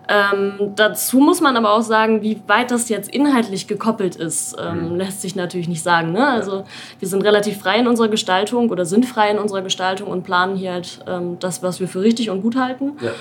[0.08, 4.92] Ähm, dazu muss man aber auch sagen, wie weit das jetzt inhaltlich gekoppelt ist, ähm,
[4.92, 4.96] mhm.
[4.98, 6.12] lässt sich natürlich nicht sagen.
[6.12, 6.28] Ne?
[6.28, 6.64] Also
[7.00, 10.56] wir sind relativ frei in unserer Gestaltung oder sind frei in unserer Gestaltung und planen
[10.56, 12.94] hier halt ähm, das, was wir für richtig und gut halten.
[13.02, 13.12] Ja.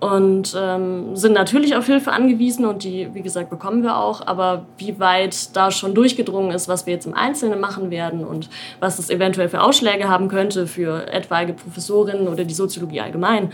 [0.00, 4.26] Und ähm, sind natürlich auf Hilfe angewiesen und die, wie gesagt, bekommen wir auch.
[4.26, 8.48] Aber wie weit da schon durchgedrungen ist, was wir jetzt im Einzelnen machen werden und
[8.80, 13.52] was das eventuell für Ausschläge haben könnte für etwaige Professorinnen oder die Soziologie allgemein,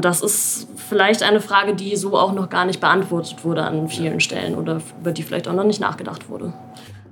[0.00, 4.20] das ist vielleicht eine Frage, die so auch noch gar nicht beantwortet wurde an vielen
[4.20, 6.52] Stellen oder über die vielleicht auch noch nicht nachgedacht wurde.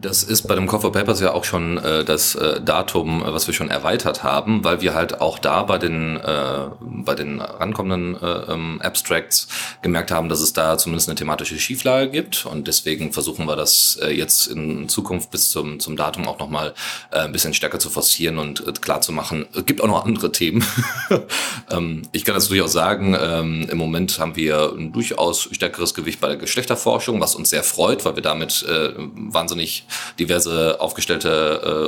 [0.03, 3.33] Das ist bei dem Call for Papers ja auch schon äh, das äh, Datum, äh,
[3.33, 7.41] was wir schon erweitert haben, weil wir halt auch da bei den, äh, bei den
[7.41, 9.47] rankommenden äh, ähm, Abstracts
[9.81, 12.47] gemerkt haben, dass es da zumindest eine thematische Schieflage gibt.
[12.47, 16.75] Und deswegen versuchen wir das äh, jetzt in Zukunft bis zum, zum Datum auch nochmal
[17.13, 19.47] äh, ein bisschen stärker zu forcieren und äh, klar zu machen.
[19.55, 20.65] Es gibt auch noch andere Themen.
[21.71, 26.21] ähm, ich kann das durchaus sagen, ähm, im Moment haben wir ein durchaus stärkeres Gewicht
[26.21, 29.85] bei der Geschlechterforschung, was uns sehr freut, weil wir damit äh, wahnsinnig
[30.19, 31.29] diverse aufgestellte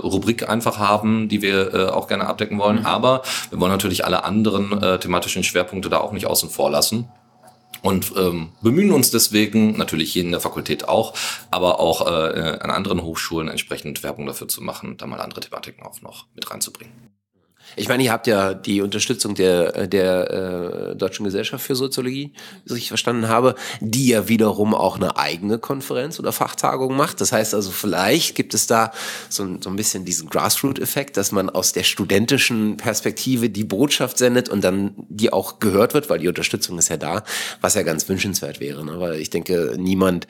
[0.03, 2.81] äh, Rubrik einfach haben, die wir äh, auch gerne abdecken wollen.
[2.81, 2.87] Mhm.
[2.87, 7.09] Aber wir wollen natürlich alle anderen äh, thematischen Schwerpunkte da auch nicht außen vor lassen
[7.85, 11.13] und ähm, bemühen uns deswegen, natürlich hier in der Fakultät auch,
[11.51, 15.85] aber auch äh, an anderen Hochschulen entsprechend Werbung dafür zu machen, da mal andere Thematiken
[15.85, 17.11] auch noch mit reinzubringen.
[17.77, 20.31] Ich meine, ihr habt ja die Unterstützung der, der
[20.93, 22.33] äh, Deutschen Gesellschaft für Soziologie,
[22.65, 27.21] so ich verstanden habe, die ja wiederum auch eine eigene Konferenz oder Fachtagung macht.
[27.21, 28.93] Das heißt also, vielleicht gibt es da
[29.29, 34.49] so, so ein bisschen diesen Grassroot-Effekt, dass man aus der studentischen Perspektive die Botschaft sendet
[34.49, 37.25] und dann die auch gehört wird, weil die Unterstützung ist ja da,
[37.61, 38.85] was ja ganz wünschenswert wäre.
[38.85, 39.01] Ne?
[39.01, 40.27] Weil ich denke, niemand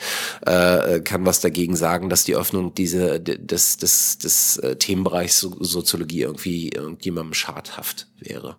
[0.47, 6.23] äh, kann was dagegen sagen, dass die Öffnung diese, des, des, des äh, Themenbereichs Soziologie
[6.23, 8.57] irgendwie irgendjemandem schadhaft wäre.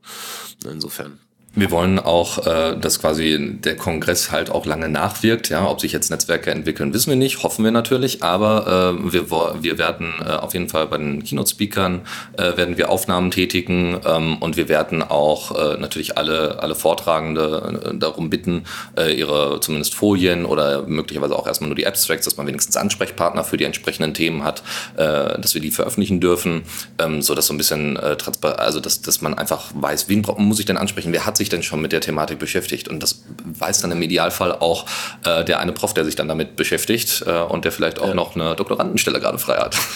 [0.63, 1.19] Insofern.
[1.55, 5.49] Wir wollen auch, äh, dass quasi der Kongress halt auch lange nachwirkt.
[5.49, 8.23] Ja, ob sich jetzt Netzwerke entwickeln, wissen wir nicht, hoffen wir natürlich.
[8.23, 9.31] Aber äh, wir,
[9.63, 12.01] wir werden äh, auf jeden Fall bei den Keynote-Speakern
[12.37, 17.93] äh, werden wir Aufnahmen tätigen ähm, und wir werden auch äh, natürlich alle alle Vortragende
[17.93, 18.65] äh, darum bitten,
[18.97, 23.43] äh, ihre zumindest Folien oder möglicherweise auch erstmal nur die Abstracts, dass man wenigstens Ansprechpartner
[23.43, 24.61] für die entsprechenden Themen hat,
[24.97, 26.63] äh, dass wir die veröffentlichen dürfen,
[26.99, 30.25] ähm, so dass so ein bisschen äh, transparent, also dass dass man einfach weiß, wen
[30.37, 32.87] muss ich denn ansprechen, wer hat sich sich denn schon mit der Thematik beschäftigt?
[32.87, 34.85] Und das weiß dann im Idealfall auch
[35.23, 38.13] äh, der eine Prof, der sich dann damit beschäftigt äh, und der vielleicht auch ja.
[38.13, 39.77] noch eine Doktorandenstelle gerade frei hat.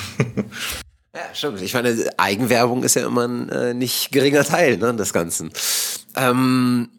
[1.11, 1.59] Ja, stimmt.
[1.63, 5.49] Ich meine, Eigenwerbung ist ja immer ein äh, nicht geringer Teil ne, des Ganzen.
[6.15, 6.89] Ähm,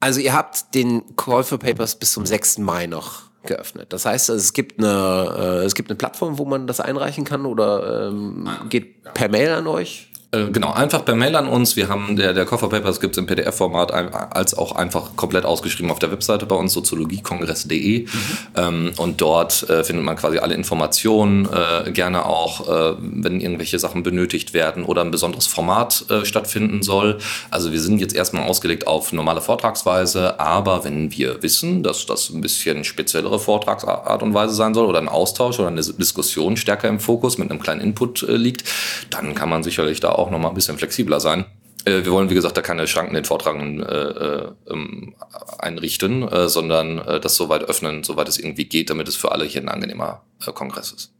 [0.00, 2.56] also ihr habt den Call for Papers bis zum 6.
[2.58, 3.92] Mai noch geöffnet.
[3.92, 7.44] Das heißt, es gibt eine, äh, es gibt eine Plattform, wo man das einreichen kann
[7.44, 10.09] oder ähm, geht per Mail an euch?
[10.32, 11.74] Äh, genau, einfach per Mail an uns.
[11.74, 15.90] Wir haben der, der Koffer Papers gibt es im PDF-Format als auch einfach komplett ausgeschrieben
[15.90, 18.02] auf der Webseite bei uns, soziologiekongress.de.
[18.02, 18.08] Mhm.
[18.56, 23.80] Ähm, und dort äh, findet man quasi alle Informationen, äh, gerne auch, äh, wenn irgendwelche
[23.80, 27.18] Sachen benötigt werden oder ein besonderes Format äh, stattfinden soll.
[27.50, 32.30] Also wir sind jetzt erstmal ausgelegt auf normale Vortragsweise, aber wenn wir wissen, dass das
[32.30, 36.88] ein bisschen speziellere Vortragsart und Weise sein soll oder ein Austausch oder eine Diskussion stärker
[36.88, 38.62] im Fokus mit einem kleinen Input liegt,
[39.10, 41.46] dann kann man sicherlich da auch auch noch mal ein bisschen flexibler sein.
[41.84, 45.14] Äh, wir wollen, wie gesagt, da keine Schranken den Vortragenden äh, äh, ähm,
[45.58, 49.32] einrichten, äh, sondern äh, das so weit öffnen, soweit es irgendwie geht, damit es für
[49.32, 51.12] alle hier ein angenehmer äh, Kongress ist.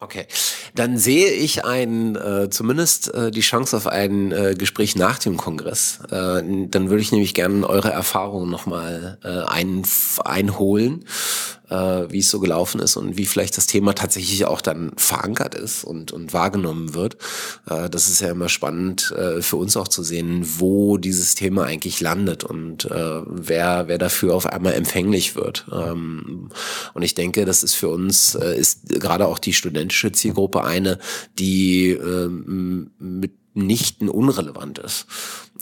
[0.00, 0.26] Okay,
[0.74, 5.38] dann sehe ich ein, äh, zumindest äh, die Chance auf ein äh, Gespräch nach dem
[5.38, 6.00] Kongress.
[6.10, 9.82] Äh, dann würde ich nämlich gerne eure Erfahrungen nochmal äh, ein,
[10.22, 11.06] einholen
[11.74, 15.54] äh, wie es so gelaufen ist und wie vielleicht das Thema tatsächlich auch dann verankert
[15.54, 17.16] ist und, und wahrgenommen wird.
[17.68, 21.64] Äh, das ist ja immer spannend äh, für uns auch zu sehen, wo dieses Thema
[21.64, 25.66] eigentlich landet und äh, wer, wer dafür auf einmal empfänglich wird.
[25.72, 26.50] Ähm,
[26.94, 30.98] und ich denke, das ist für uns, äh, ist gerade auch die studentische Zielgruppe eine,
[31.38, 35.06] die äh, mit mitnichten unrelevant ist.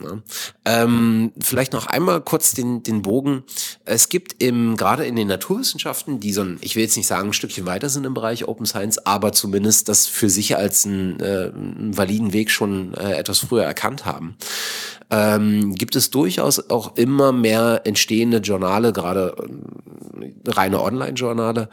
[0.01, 0.19] Ja.
[0.65, 3.43] Ähm, vielleicht noch einmal kurz den, den Bogen.
[3.85, 7.29] Es gibt im, gerade in den Naturwissenschaften, die so ein, ich will jetzt nicht sagen,
[7.29, 11.19] ein Stückchen weiter sind im Bereich Open Science, aber zumindest das für sich als einen,
[11.19, 14.37] äh, einen validen Weg schon äh, etwas früher erkannt haben
[15.13, 19.35] ähm, gibt es durchaus auch immer mehr entstehende Journale, gerade
[20.19, 21.69] äh, reine Online-Journale,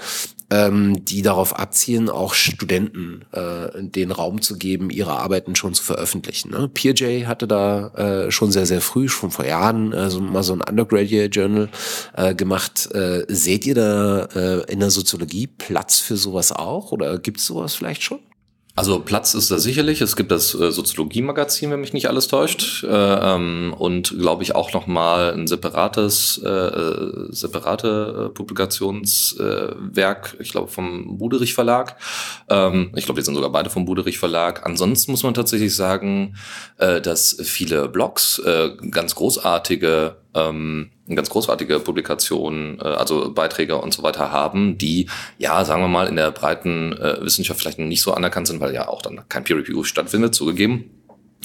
[0.50, 5.82] ähm, die darauf abzielen, auch Studenten äh, den Raum zu geben, ihre Arbeiten schon zu
[5.84, 6.50] veröffentlichen.
[6.50, 6.68] Ne?
[6.68, 7.88] PeerJ hatte da
[8.26, 11.68] äh, schon sehr, sehr früh, schon vor Jahren, äh, so, mal so ein Undergraduate Journal
[12.16, 12.88] äh, gemacht.
[12.92, 17.46] Äh, seht ihr da äh, in der Soziologie Platz für sowas auch oder gibt es
[17.46, 18.18] sowas vielleicht schon?
[18.76, 20.00] Also Platz ist da sicherlich.
[20.00, 24.54] Es gibt das äh, Soziologie-Magazin, wenn mich nicht alles täuscht, äh, ähm, und glaube ich
[24.54, 30.36] auch noch mal ein separates, äh, äh separate Publikationswerk.
[30.38, 31.96] ich glaube vom Buderich Verlag.
[32.48, 34.64] Ähm, ich glaube, die sind sogar beide vom Buderich Verlag.
[34.64, 36.36] Ansonsten muss man tatsächlich sagen,
[36.78, 38.40] dass viele Blogs
[38.90, 45.64] ganz großartige ähm, ganz großartige Publikationen, äh, also Beiträge und so weiter haben, die ja,
[45.64, 48.88] sagen wir mal, in der breiten äh, Wissenschaft vielleicht nicht so anerkannt sind, weil ja
[48.88, 50.90] auch dann kein Peer Review stattfindet, zugegeben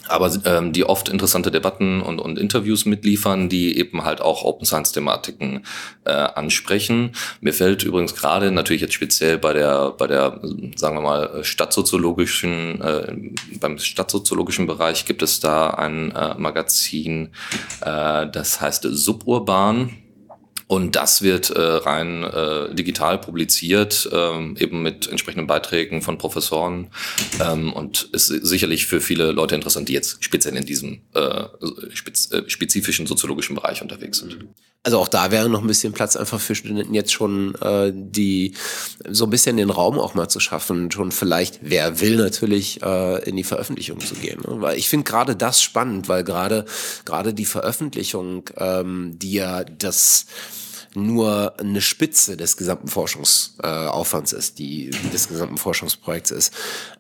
[0.07, 4.65] aber ähm, die oft interessante Debatten und, und Interviews mitliefern, die eben halt auch Open
[4.65, 5.65] Science Thematiken
[6.05, 7.11] äh, ansprechen.
[7.41, 10.39] Mir fällt übrigens gerade natürlich jetzt speziell bei der bei der
[10.75, 13.15] sagen wir mal stadtsoziologischen äh,
[13.59, 17.29] beim stadtsoziologischen Bereich gibt es da ein äh, Magazin,
[17.81, 20.04] äh, das heißt Suburban
[20.67, 26.87] und das wird äh, rein äh, digital publiziert, ähm, eben mit entsprechenden Beiträgen von Professoren
[27.39, 31.43] ähm, und ist sicherlich für viele Leute interessant, die jetzt speziell in diesem äh,
[31.93, 34.39] spez äh, spezifischen soziologischen Bereich unterwegs sind.
[34.85, 38.53] Also auch da wäre noch ein bisschen Platz einfach für Studenten jetzt schon äh, die
[39.09, 43.27] so ein bisschen den Raum auch mal zu schaffen, schon vielleicht, wer will natürlich äh,
[43.27, 44.41] in die Veröffentlichung zu gehen.
[44.47, 44.61] Ne?
[44.61, 46.65] Weil ich finde gerade das spannend, weil gerade
[47.03, 50.27] gerade die Veröffentlichung, ähm, die ja das
[50.95, 56.53] nur eine Spitze des gesamten Forschungsaufwands äh, ist, die des gesamten Forschungsprojekts ist,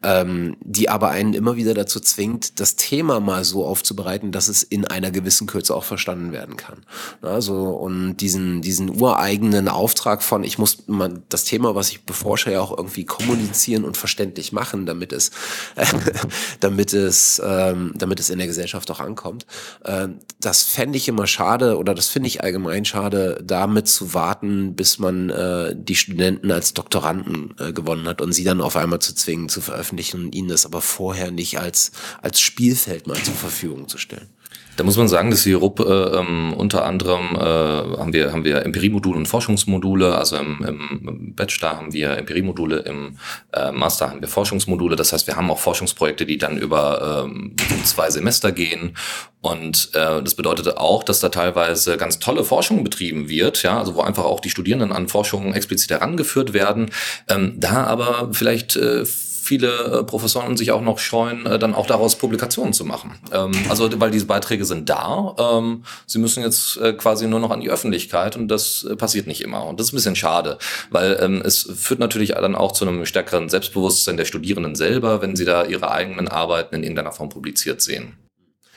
[0.03, 4.63] ähm, die aber einen immer wieder dazu zwingt, das Thema mal so aufzubereiten, dass es
[4.63, 6.85] in einer gewissen Kürze auch verstanden werden kann.
[7.21, 12.51] Also und diesen diesen ureigenen Auftrag von ich muss man das Thema, was ich beforsche,
[12.51, 15.29] ja auch irgendwie kommunizieren und verständlich machen, damit es
[15.75, 15.85] äh,
[16.59, 19.45] damit es ähm, damit es in der Gesellschaft auch ankommt.
[19.83, 24.75] Äh, das fände ich immer schade oder das finde ich allgemein schade, damit zu warten,
[24.75, 28.99] bis man äh, die Studenten als Doktoranden äh, gewonnen hat und sie dann auf einmal
[28.99, 33.33] zu zwingen, zu veröffentlichen und ihnen das aber vorher nicht als, als Spielfeld mal zur
[33.33, 34.29] Verfügung zu stellen.
[34.77, 38.43] Da muss man sagen, dass die RUP äh, ähm, unter anderem äh, haben wir haben
[38.43, 40.15] wir Empiriemodule und Forschungsmodule.
[40.17, 43.17] Also im, im Bachelor haben wir Empiriemodule, im
[43.53, 44.95] äh, Master haben wir Forschungsmodule.
[44.95, 48.97] Das heißt, wir haben auch Forschungsprojekte, die dann über ähm, zwei Semester gehen.
[49.41, 53.93] Und äh, das bedeutet auch, dass da teilweise ganz tolle Forschung betrieben wird, ja, also
[53.93, 56.89] wo einfach auch die Studierenden an Forschung explizit herangeführt werden.
[57.29, 59.05] Ähm, da aber vielleicht äh,
[59.45, 63.11] viele äh, Professoren sich auch noch scheuen, äh, dann auch daraus Publikationen zu machen.
[63.31, 67.51] Ähm, also weil diese Beiträge sind da, ähm, sie müssen jetzt äh, quasi nur noch
[67.51, 69.65] an die Öffentlichkeit und das äh, passiert nicht immer.
[69.65, 70.57] Und das ist ein bisschen schade,
[70.89, 75.35] weil ähm, es führt natürlich dann auch zu einem stärkeren Selbstbewusstsein der Studierenden selber, wenn
[75.35, 78.24] sie da ihre eigenen Arbeiten in irgendeiner Form publiziert sehen.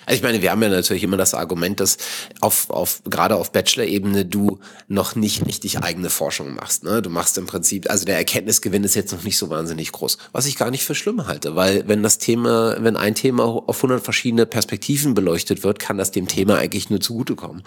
[0.08, 1.98] Also ich meine, wir haben ja natürlich immer das Argument, dass
[2.40, 6.82] auf, auf gerade auf Bachelor-Ebene du noch nicht richtig eigene Forschung machst.
[6.82, 7.02] Ne?
[7.02, 10.46] Du machst im Prinzip, also der Erkenntnisgewinn ist jetzt noch nicht so wahnsinnig groß, was
[10.46, 14.02] ich gar nicht für schlimm halte, weil wenn das Thema, wenn ein Thema auf 100
[14.02, 17.62] verschiedene Perspektiven beleuchtet wird, kann das dem Thema eigentlich nur zugutekommen.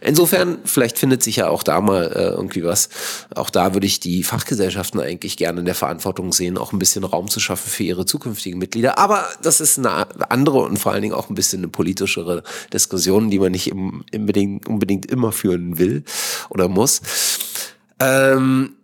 [0.00, 2.88] Insofern, vielleicht findet sich ja auch da mal äh, irgendwie was.
[3.36, 7.04] Auch da würde ich die Fachgesellschaften eigentlich gerne in der Verantwortung sehen, auch ein bisschen
[7.04, 8.98] Raum zu schaffen für ihre zukünftigen Mitglieder.
[8.98, 12.42] Aber das ist eine andere und vor allen Dingen auch ein bisschen eine politischere
[12.72, 16.02] Diskussionen, die man nicht unbedingt, unbedingt immer führen will
[16.48, 17.02] oder muss.
[18.00, 18.76] Ähm,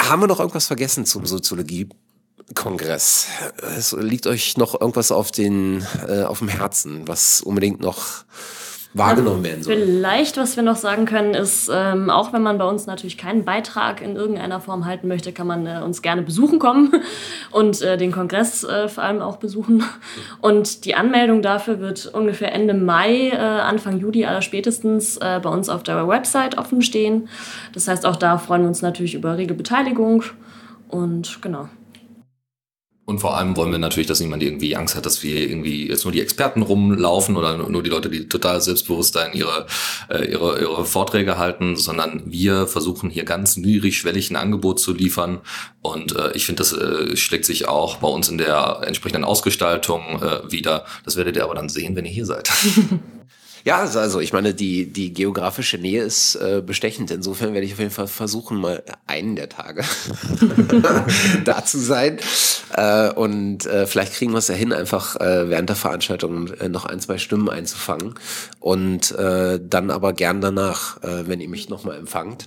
[0.00, 1.88] haben wir noch irgendwas vergessen zum Soziologie?
[2.54, 3.26] Kongress.
[3.76, 8.24] Es liegt euch noch irgendwas auf den äh, auf dem Herzen, was unbedingt noch
[8.94, 9.76] wahrgenommen werden soll.
[9.76, 13.44] Vielleicht, was wir noch sagen können, ist, ähm, auch wenn man bei uns natürlich keinen
[13.44, 16.92] Beitrag in irgendeiner Form halten möchte, kann man äh, uns gerne besuchen kommen
[17.50, 19.84] und äh, den Kongress äh, vor allem auch besuchen.
[20.40, 25.50] Und die Anmeldung dafür wird ungefähr Ende Mai, äh, Anfang Juli aller spätestens äh, bei
[25.50, 27.28] uns auf der Website offen stehen.
[27.74, 30.24] Das heißt, auch da freuen wir uns natürlich über rege Beteiligung.
[30.88, 31.68] Und genau.
[33.08, 36.04] Und vor allem wollen wir natürlich, dass niemand irgendwie Angst hat, dass wir irgendwie jetzt
[36.04, 39.66] nur die Experten rumlaufen oder nur die Leute, die total Selbstbewusstsein ihre,
[40.10, 45.40] äh, ihre, ihre Vorträge halten, sondern wir versuchen hier ganz niedrigschwellig ein Angebot zu liefern.
[45.80, 50.20] Und äh, ich finde, das äh, schlägt sich auch bei uns in der entsprechenden Ausgestaltung
[50.22, 50.84] äh, wieder.
[51.06, 52.50] Das werdet ihr aber dann sehen, wenn ihr hier seid.
[53.64, 57.10] Ja, also, also ich meine, die, die geografische Nähe ist äh, bestechend.
[57.10, 59.84] Insofern werde ich auf jeden Fall versuchen, mal einen der Tage
[61.44, 62.18] da zu sein.
[62.74, 66.68] Äh, und äh, vielleicht kriegen wir es ja hin, einfach äh, während der Veranstaltung äh,
[66.68, 68.14] noch ein, zwei Stimmen einzufangen.
[68.60, 72.46] Und äh, dann aber gern danach, äh, wenn ihr mich nochmal empfangt.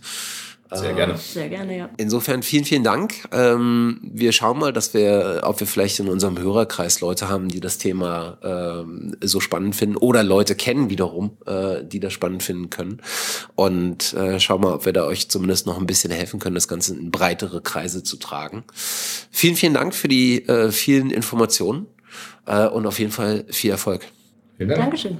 [0.73, 1.17] Sehr gerne.
[1.17, 1.89] Sehr gerne, ja.
[1.97, 3.27] Insofern vielen, vielen Dank.
[3.33, 7.59] Ähm, wir schauen mal, dass wir, ob wir vielleicht in unserem Hörerkreis Leute haben, die
[7.59, 12.69] das Thema ähm, so spannend finden oder Leute kennen wiederum, äh, die das spannend finden
[12.69, 13.01] können.
[13.55, 16.69] Und äh, schauen mal, ob wir da euch zumindest noch ein bisschen helfen können, das
[16.69, 18.63] Ganze in breitere Kreise zu tragen.
[19.29, 21.87] Vielen, vielen Dank für die äh, vielen Informationen
[22.45, 24.05] äh, und auf jeden Fall viel Erfolg.
[24.55, 24.81] Vielen Dank.
[24.81, 25.17] Dankeschön.